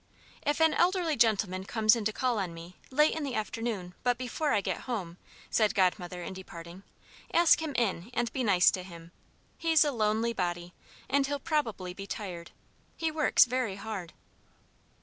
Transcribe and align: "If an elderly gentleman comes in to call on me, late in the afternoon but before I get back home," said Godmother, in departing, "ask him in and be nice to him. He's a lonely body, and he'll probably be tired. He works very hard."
"If 0.41 0.59
an 0.59 0.73
elderly 0.73 1.15
gentleman 1.15 1.63
comes 1.65 1.95
in 1.95 2.05
to 2.05 2.11
call 2.11 2.39
on 2.39 2.55
me, 2.55 2.75
late 2.89 3.13
in 3.13 3.21
the 3.23 3.35
afternoon 3.35 3.93
but 4.01 4.17
before 4.17 4.51
I 4.51 4.59
get 4.59 4.77
back 4.77 4.85
home," 4.85 5.17
said 5.51 5.75
Godmother, 5.75 6.23
in 6.23 6.33
departing, 6.33 6.81
"ask 7.31 7.61
him 7.61 7.75
in 7.75 8.09
and 8.11 8.33
be 8.33 8.43
nice 8.43 8.71
to 8.71 8.81
him. 8.81 9.11
He's 9.59 9.85
a 9.85 9.91
lonely 9.91 10.33
body, 10.33 10.73
and 11.07 11.27
he'll 11.27 11.37
probably 11.37 11.93
be 11.93 12.07
tired. 12.07 12.49
He 12.97 13.11
works 13.11 13.45
very 13.45 13.75
hard." 13.75 14.13